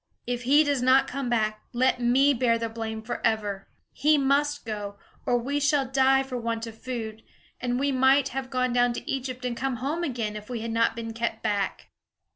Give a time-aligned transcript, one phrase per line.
[0.25, 3.67] If he does not come back, let me bear the blame forever.
[3.93, 7.21] He must go, or we shall die for want of food;
[7.59, 10.71] and we might have gone down to Egypt and come home again, if we had
[10.71, 11.91] not been kept back."